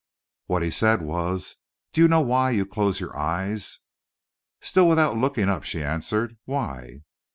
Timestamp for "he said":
0.63-1.03